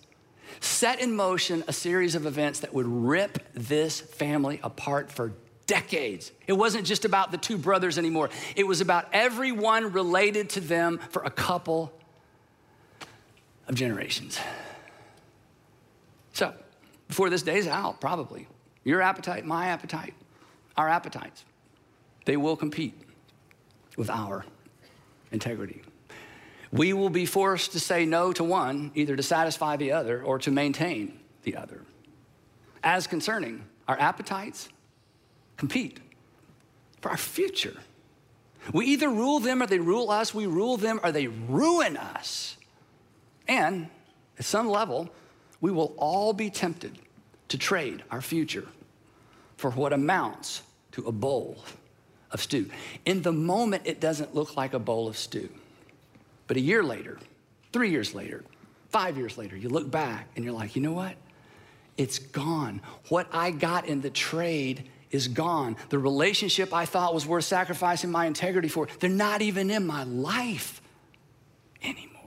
[0.60, 5.34] set in motion a series of events that would rip this family apart for
[5.67, 6.32] decades.
[6.47, 10.99] It wasn't just about the two brothers anymore, it was about everyone related to them
[11.10, 11.93] for a couple
[13.67, 14.39] of generations.
[16.34, 16.53] So,
[17.08, 18.47] before this day's out, probably,
[18.84, 20.13] your appetite, my appetite,
[20.77, 21.43] our appetites,
[22.25, 22.93] they will compete
[23.97, 24.45] with our
[25.32, 25.82] integrity.
[26.71, 30.38] We will be forced to say no to one, either to satisfy the other or
[30.39, 31.82] to maintain the other.
[32.84, 34.69] As concerning our appetites,
[35.58, 36.00] compete
[37.02, 37.76] for our future.
[38.74, 40.34] We either rule them or they rule us.
[40.34, 42.58] We rule them or they ruin us.
[43.48, 43.88] And
[44.38, 45.10] at some level,
[45.62, 47.00] we will all be tempted
[47.50, 48.67] to trade our future
[49.56, 51.63] for what amounts to a bowl
[52.32, 52.70] of stew.
[53.06, 55.50] In the moment, it doesn't look like a bowl of stew.
[56.48, 57.17] But a year later,
[57.72, 58.43] three years later,
[58.89, 61.15] five years later, you look back and you're like, you know what?
[61.98, 62.82] It's gone.
[63.10, 65.78] What I got in the trade is gone.
[65.89, 70.04] The relationship I thought was worth sacrificing my integrity for, they're not even in my
[70.04, 70.82] life
[71.84, 72.17] anymore.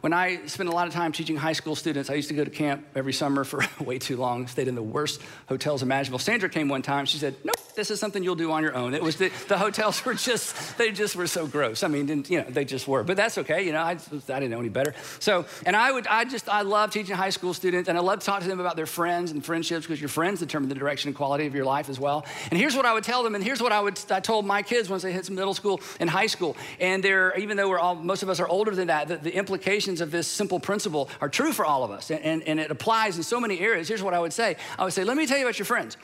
[0.00, 2.44] When I spent a lot of time teaching high school students, I used to go
[2.44, 6.18] to camp every summer for way too long, stayed in the worst hotels imaginable.
[6.18, 8.94] Sandra came one time, she said, Nope, this is something you'll do on your own.
[8.94, 11.82] It was the, the hotels were just, they just were so gross.
[11.82, 13.02] I mean, you know, they just were.
[13.02, 14.94] But that's okay, you know, I, I didn't know any better.
[15.18, 18.20] So, and I would, I just, I love teaching high school students and I love
[18.20, 21.08] to talk to them about their friends and friendships because your friends determine the direction
[21.08, 22.26] and quality of your life as well.
[22.50, 24.62] And here's what I would tell them, and here's what I would, I told my
[24.62, 26.56] kids once they hit middle school and high school.
[26.78, 29.34] And they're, even though we're all, most of us are older than that, the, the
[29.34, 32.10] implications of this simple principle are true for all of us.
[32.10, 33.88] And, and, and it applies in so many areas.
[33.88, 35.96] Here's what I would say I would say, let me tell you about your friends.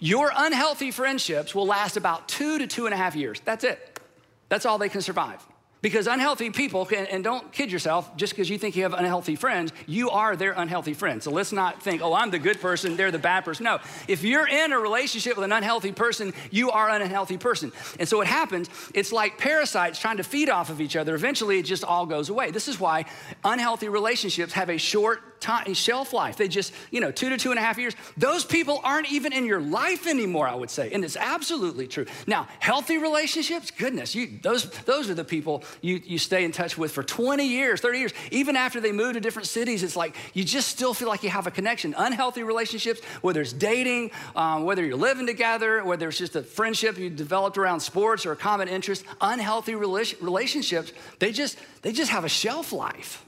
[0.00, 3.40] Your unhealthy friendships will last about two to two and a half years.
[3.44, 4.00] That's it.
[4.48, 5.44] That's all they can survive.
[5.82, 9.36] Because unhealthy people, can, and don't kid yourself, just because you think you have unhealthy
[9.36, 11.22] friends, you are their unhealthy friend.
[11.22, 13.64] So let's not think, oh, I'm the good person, they're the bad person.
[13.64, 13.78] No,
[14.08, 17.72] if you're in a relationship with an unhealthy person, you are an unhealthy person.
[18.00, 21.14] And so what happens, it's like parasites trying to feed off of each other.
[21.14, 22.50] Eventually, it just all goes away.
[22.50, 23.04] This is why
[23.44, 26.36] unhealthy relationships have a short time, shelf life.
[26.36, 27.94] They just, you know, two to two and a half years.
[28.16, 30.90] Those people aren't even in your life anymore, I would say.
[30.92, 32.06] And it's absolutely true.
[32.26, 36.78] Now, healthy relationships, goodness, you, those, those are the people you, you stay in touch
[36.78, 38.12] with for 20 years, 30 years.
[38.30, 41.30] Even after they move to different cities, it's like you just still feel like you
[41.30, 41.94] have a connection.
[41.96, 46.98] Unhealthy relationships, whether it's dating, um, whether you're living together, whether it's just a friendship
[46.98, 52.24] you developed around sports or a common interest, unhealthy relationships, they just, they just have
[52.24, 53.25] a shelf life.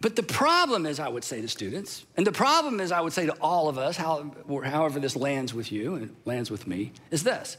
[0.00, 3.12] But the problem is, I would say to students, and the problem is, I would
[3.12, 4.30] say to all of us, how,
[4.64, 7.56] however this lands with you and lands with me, is this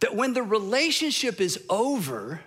[0.00, 2.40] that when the relationship is over,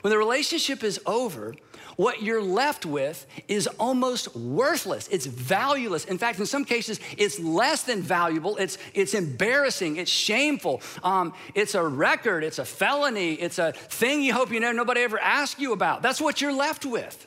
[0.00, 1.54] when the relationship is over,
[1.96, 5.08] what you're left with is almost worthless.
[5.08, 6.04] It's valueless.
[6.06, 8.56] In fact, in some cases, it's less than valuable.
[8.56, 9.96] It's, it's embarrassing.
[9.96, 10.82] It's shameful.
[11.04, 12.44] Um, it's a record.
[12.44, 13.34] It's a felony.
[13.34, 16.02] It's a thing you hope you know nobody ever asked you about.
[16.02, 17.26] That's what you're left with.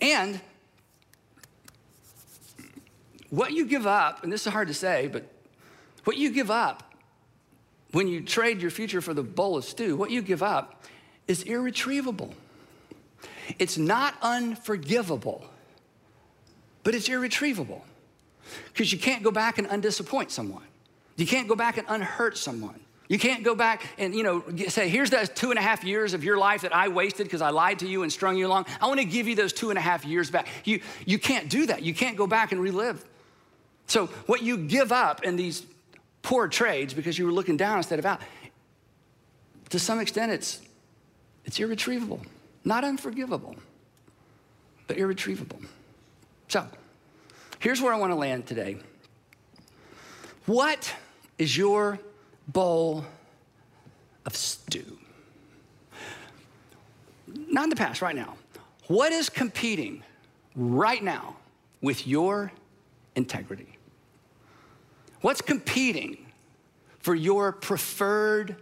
[0.00, 0.40] And
[3.30, 5.24] what you give up, and this is hard to say, but
[6.04, 6.94] what you give up
[7.92, 10.84] when you trade your future for the bowl of stew, what you give up
[11.26, 12.34] is irretrievable.
[13.58, 15.44] It's not unforgivable,
[16.84, 17.84] but it's irretrievable
[18.72, 20.62] because you can't go back and undisappoint someone.
[21.16, 22.80] You can't go back and unhurt someone.
[23.10, 26.14] You can't go back and, you know, say, here's those two and a half years
[26.14, 28.66] of your life that I wasted because I lied to you and strung you along.
[28.80, 30.46] I want to give you those two and a half years back.
[30.64, 31.82] You, you can't do that.
[31.82, 33.04] You can't go back and relive.
[33.88, 35.66] So, what you give up in these
[36.22, 38.20] poor trades because you were looking down instead of out,
[39.70, 40.60] to some extent, it's,
[41.44, 42.20] it's irretrievable,
[42.64, 43.56] not unforgivable,
[44.86, 45.58] but irretrievable.
[46.46, 46.64] So,
[47.58, 48.76] here's where I want to land today.
[50.46, 50.94] What
[51.38, 51.98] is your
[52.48, 53.04] bowl
[54.26, 54.98] of stew.
[57.26, 58.36] Not in the past, right now.
[58.86, 60.02] What is competing
[60.56, 61.36] right now
[61.80, 62.52] with your
[63.14, 63.78] integrity?
[65.20, 66.26] What's competing
[66.98, 68.56] for your preferred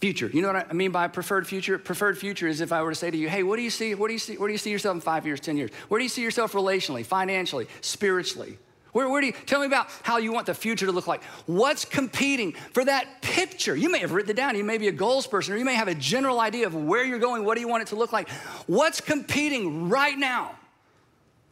[0.00, 0.30] future?
[0.32, 1.78] You know what I mean by preferred future?
[1.78, 3.94] Preferred future is if I were to say to you, hey, what do you see?
[3.94, 4.36] What do you see?
[4.36, 5.70] Where do you see yourself in five years, 10 years?
[5.88, 8.58] Where do you see yourself relationally, financially, spiritually?
[8.92, 11.22] Where, where do you tell me about how you want the future to look like?
[11.46, 13.76] What's competing for that picture?
[13.76, 14.56] You may have written it down.
[14.56, 17.04] You may be a goals person, or you may have a general idea of where
[17.04, 17.44] you're going.
[17.44, 18.28] What do you want it to look like?
[18.66, 20.56] What's competing right now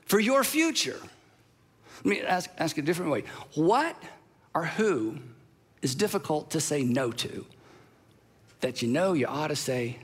[0.06, 0.98] for your future?
[2.04, 3.24] Let me ask, ask a different way.
[3.54, 3.96] What
[4.54, 5.18] or who
[5.82, 7.44] is difficult to say no to
[8.60, 9.98] that you know you ought to say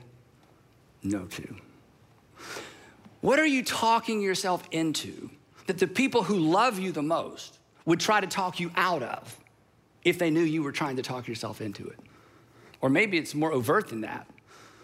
[1.03, 1.55] no to?
[3.21, 5.29] What are you talking yourself into?
[5.67, 9.37] That the people who love you the most would try to talk you out of
[10.03, 11.99] if they knew you were trying to talk yourself into it.
[12.81, 14.27] Or maybe it's more overt than that.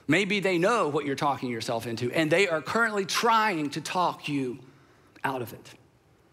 [0.08, 4.28] Maybe they know what you're talking yourself into and they are currently trying to talk
[4.28, 4.60] you
[5.24, 5.74] out of it.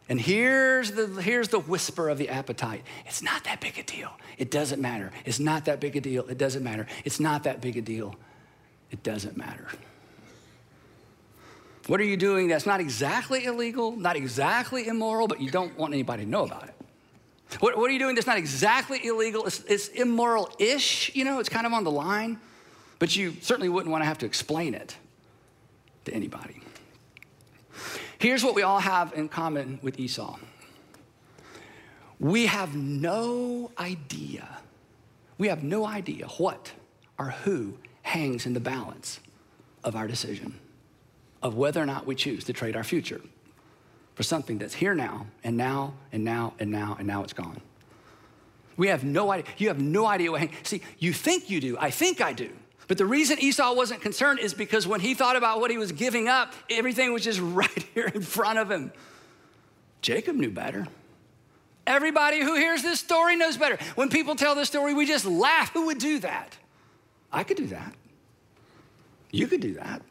[0.08, 2.82] And here's the, here's the whisper of the appetite.
[3.06, 4.10] It's not that big a deal.
[4.38, 5.12] It doesn't matter.
[5.26, 6.26] It's not that big a deal.
[6.28, 6.86] It doesn't matter.
[7.04, 8.16] It's not that big a deal.
[8.90, 9.68] It doesn't matter.
[11.88, 15.94] What are you doing that's not exactly illegal, not exactly immoral, but you don't want
[15.94, 16.74] anybody to know about it?
[17.60, 19.46] What, what are you doing that's not exactly illegal?
[19.46, 22.38] It's, it's immoral ish, you know, it's kind of on the line,
[22.98, 24.98] but you certainly wouldn't want to have to explain it
[26.04, 26.60] to anybody.
[28.18, 30.36] Here's what we all have in common with Esau
[32.20, 34.58] we have no idea,
[35.38, 36.72] we have no idea what
[37.18, 39.20] or who hangs in the balance
[39.84, 40.58] of our decision
[41.42, 43.20] of whether or not we choose to trade our future
[44.14, 47.60] for something that's here now and now and now and now and now it's gone.
[48.76, 49.52] We have no idea.
[49.58, 50.48] You have no idea what.
[50.62, 51.76] See, you think you do.
[51.78, 52.50] I think I do.
[52.86, 55.92] But the reason Esau wasn't concerned is because when he thought about what he was
[55.92, 58.92] giving up, everything was just right here in front of him.
[60.00, 60.86] Jacob knew better.
[61.86, 63.78] Everybody who hears this story knows better.
[63.94, 65.72] When people tell this story, we just laugh.
[65.72, 66.56] Who would do that?
[67.32, 67.94] I could do that.
[69.30, 70.02] You could do that.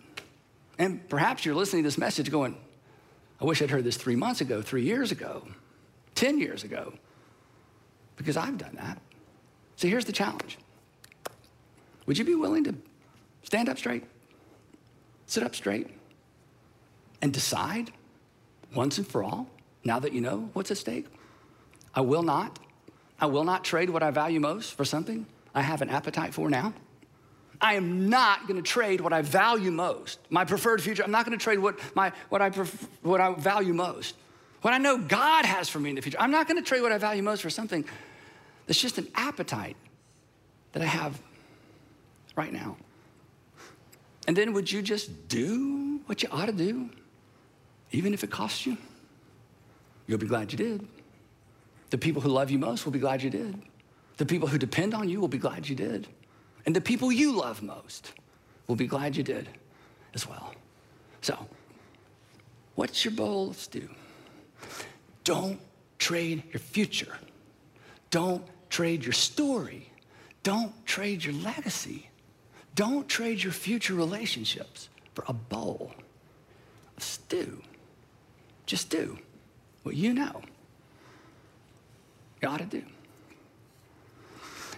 [0.80, 2.58] And perhaps you're listening to this message going,
[3.42, 5.48] I wish I'd heard this three months ago, three years ago,
[6.16, 6.94] 10 years ago,
[8.16, 9.00] because I've done that.
[9.76, 10.58] So here's the challenge
[12.06, 12.75] Would you be willing to
[13.44, 14.04] stand up straight,
[15.25, 15.90] sit up straight,
[17.21, 17.92] and decide
[18.75, 19.48] once and for all,
[19.84, 21.06] now that you know what's at stake?
[21.94, 22.60] I will not.
[23.19, 25.25] I will not trade what I value most for something
[25.56, 26.73] I have an appetite for now.
[27.60, 31.03] I am not going to trade what I value most, my preferred future.
[31.03, 32.49] I'm not going to trade what, my, what, I
[33.01, 34.15] what I value most,
[34.62, 36.19] what I know God has for me in the future.
[36.19, 37.83] I'm not going to trade what I value most for something
[38.67, 39.77] that's just an appetite
[40.73, 41.19] that I have
[42.35, 42.77] right now.
[44.27, 46.89] And then would you just do what you ought to do?
[47.91, 48.77] even if it costs you,
[50.08, 50.87] you'll be glad you did.
[51.89, 53.62] The people who love you most will be glad you did.
[54.17, 56.08] The people who depend on you will be glad you did.
[56.68, 58.12] And the people you love most
[58.68, 59.48] will be glad you did
[60.13, 60.54] as well.
[61.22, 61.48] So,
[62.76, 63.90] what's your bowl stew?
[65.24, 65.60] Don't
[65.98, 67.18] trade your future.
[68.12, 69.90] Don't trade your story.
[70.44, 72.10] Don't trade your legacy.
[72.76, 75.94] Don't trade your future relationships for a bowl
[76.98, 77.62] of stew.
[78.65, 79.18] Just do
[79.84, 80.42] what you know
[82.42, 82.84] you ought to do.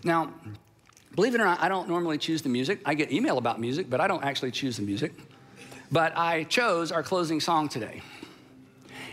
[0.03, 0.31] Now,
[1.19, 2.79] believe it or not, I don't normally choose the music.
[2.85, 5.11] I get email about music, but I don't actually choose the music.
[5.91, 8.01] But I chose our closing song today.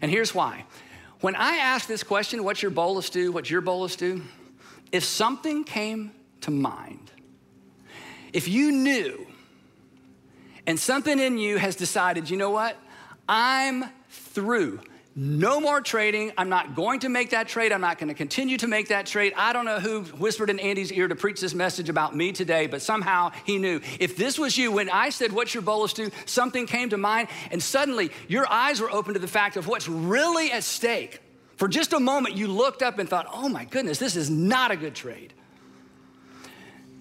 [0.00, 0.66] And here's why.
[1.20, 3.32] When I ask this question, what's your bolus do?
[3.32, 4.22] What's your bolus do?
[4.92, 7.10] If something came to mind,
[8.32, 9.26] if you knew
[10.64, 12.76] and something in you has decided, you know what?
[13.28, 14.78] I'm through.
[15.18, 16.30] No more trading.
[16.36, 17.72] I'm not going to make that trade.
[17.72, 19.32] I'm not going to continue to make that trade.
[19.34, 22.66] I don't know who whispered in Andy's ear to preach this message about me today,
[22.66, 23.80] but somehow he knew.
[23.98, 26.10] If this was you, when I said, What's your bolus stew?
[26.26, 29.88] something came to mind, and suddenly your eyes were open to the fact of what's
[29.88, 31.22] really at stake.
[31.56, 34.70] For just a moment, you looked up and thought, Oh my goodness, this is not
[34.70, 35.32] a good trade.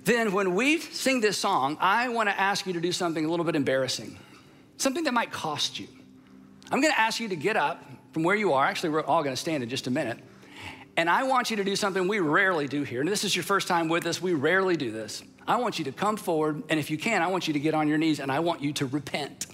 [0.05, 3.30] Then, when we sing this song, I want to ask you to do something a
[3.30, 4.18] little bit embarrassing,
[4.78, 5.89] something that might cost you.
[6.72, 7.84] I'm going to ask you to get up
[8.16, 8.63] from where you are.
[8.63, 10.18] Actually, we're all going to stand in just a minute.
[10.95, 13.01] And I want you to do something we rarely do here.
[13.01, 14.22] And this is your first time with us.
[14.22, 15.22] We rarely do this.
[15.45, 17.74] I want you to come forward, and if you can, I want you to get
[17.74, 19.47] on your knees and I want you to repent.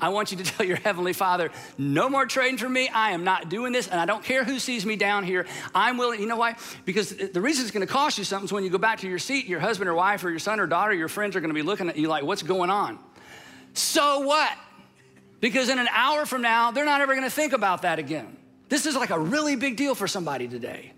[0.00, 2.88] I want you to tell your Heavenly Father, no more trading for me.
[2.88, 5.46] I am not doing this, and I don't care who sees me down here.
[5.72, 6.56] I'm willing, you know why?
[6.84, 9.20] Because the reason it's gonna cost you something is when you go back to your
[9.20, 11.62] seat, your husband or wife or your son or daughter, your friends are gonna be
[11.62, 12.98] looking at you like, what's going on?
[13.72, 14.50] So what?
[15.44, 18.34] Because in an hour from now, they're not ever gonna think about that again.
[18.70, 20.94] This is like a really big deal for somebody today.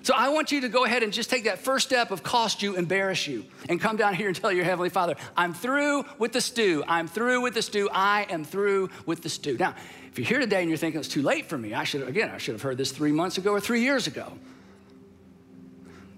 [0.00, 2.62] So I want you to go ahead and just take that first step of cost
[2.62, 6.32] you, embarrass you, and come down here and tell your Heavenly Father, I'm through with
[6.32, 6.82] the stew.
[6.88, 7.90] I'm through with the stew.
[7.92, 9.58] I am through with the stew.
[9.58, 9.74] Now,
[10.10, 12.30] if you're here today and you're thinking it's too late for me, I should, again,
[12.30, 14.32] I should have heard this three months ago or three years ago.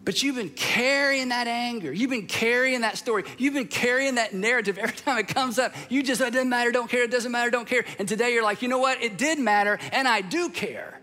[0.05, 1.93] But you've been carrying that anger.
[1.93, 3.25] You've been carrying that story.
[3.39, 5.75] You've been carrying that narrative every time it comes up.
[5.89, 7.85] You just, it doesn't matter, don't care, it doesn't matter, don't care.
[7.99, 9.01] And today you're like, you know what?
[9.03, 11.01] It did matter, and I do care.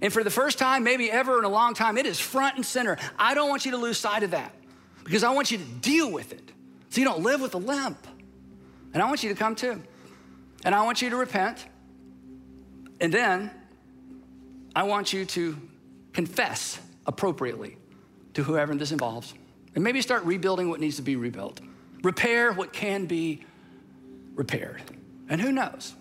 [0.00, 2.64] And for the first time, maybe ever in a long time, it is front and
[2.64, 2.96] center.
[3.18, 4.54] I don't want you to lose sight of that
[5.02, 6.52] because I want you to deal with it
[6.90, 8.06] so you don't live with a limp.
[8.94, 9.82] And I want you to come too.
[10.64, 11.66] And I want you to repent.
[13.00, 13.50] And then
[14.76, 15.56] I want you to
[16.12, 17.77] confess appropriately
[18.38, 19.34] to whoever this involves.
[19.74, 21.60] And maybe start rebuilding what needs to be rebuilt,
[22.04, 23.44] repair what can be
[24.36, 24.80] repaired.
[25.28, 25.96] And who knows?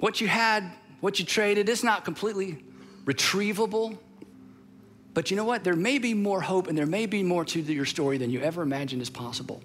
[0.00, 0.64] What you had,
[1.00, 2.64] what you traded, it's not completely
[3.04, 3.98] retrievable.
[5.12, 5.62] But you know what?
[5.62, 8.40] There may be more hope and there may be more to your story than you
[8.40, 9.62] ever imagined is possible.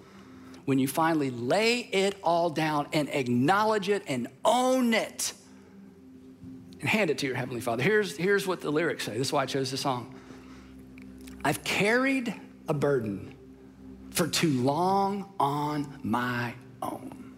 [0.66, 5.32] When you finally lay it all down and acknowledge it and own it
[6.80, 7.82] and hand it to your Heavenly Father.
[7.82, 9.16] Here's, here's what the lyrics say.
[9.16, 10.14] This is why I chose the song.
[11.44, 12.34] I've carried
[12.68, 13.34] a burden
[14.10, 17.34] for too long on my own.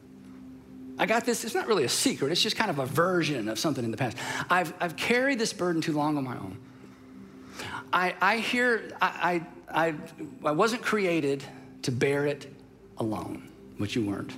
[0.98, 3.59] I got this, it's not really a secret, it's just kind of a version of
[3.59, 4.16] something in the past.
[4.48, 6.59] I've, I've carried this burden too long on my own.
[7.92, 9.94] I, I hear, I, I, I,
[10.44, 11.42] I wasn't created
[11.82, 12.52] to bear it
[12.98, 13.48] alone,
[13.78, 14.32] which you weren't.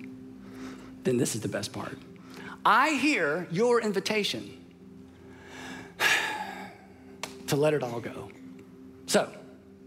[1.05, 1.99] Then this is the best part.
[2.65, 4.51] I hear your invitation
[7.47, 8.31] to let it all go.
[9.07, 9.31] So,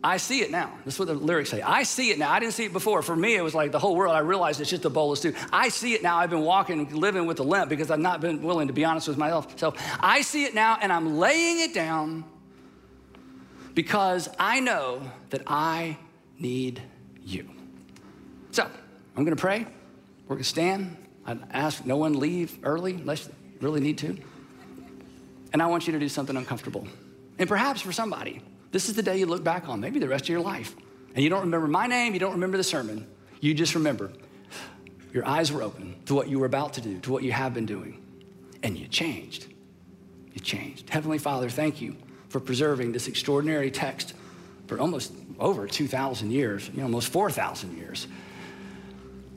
[0.02, 0.72] I see it now.
[0.86, 1.62] That's what the lyrics say.
[1.62, 2.32] I see it now.
[2.32, 3.02] I didn't see it before.
[3.02, 4.16] For me, it was like the whole world.
[4.16, 5.34] I realized it's just a bowl of stew.
[5.52, 6.18] I see it now.
[6.18, 9.10] I've been walking, living with a limp because I've not been willing to be honest
[9.10, 9.60] with myself.
[9.60, 12.24] So I see it now, and I'm laying it down
[13.74, 15.98] because I know that I
[16.38, 16.82] need
[17.22, 17.50] you.
[18.52, 19.66] So I'm going to pray.
[20.28, 20.96] We're going to stand.
[21.26, 24.18] I ask no one leave early unless you really need to.
[25.52, 26.88] And I want you to do something uncomfortable.
[27.38, 28.42] And perhaps for somebody,
[28.72, 30.76] this is the day you look back on, maybe the rest of your life.
[31.16, 33.08] And you don't remember my name, you don't remember the sermon.
[33.42, 34.12] You just remember
[35.14, 37.54] your eyes were open to what you were about to do, to what you have
[37.54, 38.02] been doing,
[38.62, 39.48] and you changed.
[40.34, 40.90] You changed.
[40.90, 41.96] Heavenly Father, thank you
[42.30, 44.14] for preserving this extraordinary text
[44.68, 48.08] for almost over 2,000 years, you know, almost 4,000 years.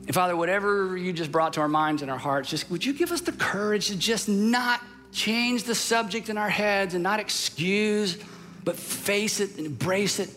[0.05, 2.93] And Father, whatever you just brought to our minds and our hearts, just would you
[2.93, 4.81] give us the courage to just not
[5.11, 8.17] change the subject in our heads and not excuse
[8.63, 10.29] but face it and embrace it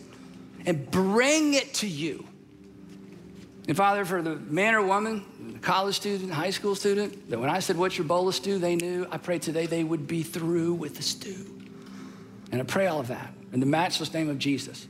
[0.65, 2.25] and bring it to you
[3.67, 7.49] And Father, for the man or woman, the college student, high school student, that when
[7.49, 8.59] I said, What's your bowl of stew?
[8.59, 11.45] they knew, I pray today they would be through with the stew.
[12.51, 14.87] And I pray all of that in the matchless name of Jesus,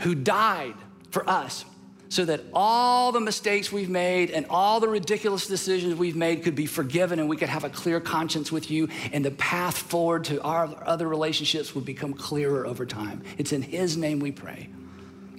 [0.00, 0.74] who died
[1.10, 1.66] for us
[2.12, 6.54] so that all the mistakes we've made and all the ridiculous decisions we've made could
[6.54, 10.22] be forgiven and we could have a clear conscience with you and the path forward
[10.22, 13.22] to our other relationships would become clearer over time.
[13.38, 14.68] It's in His name we pray.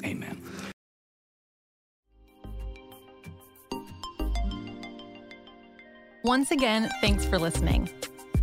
[0.03, 0.41] Amen.
[6.23, 7.87] Once again, thanks for listening.